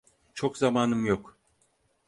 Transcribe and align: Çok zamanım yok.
Çok 0.33 0.57
zamanım 0.57 1.05
yok. 1.05 1.37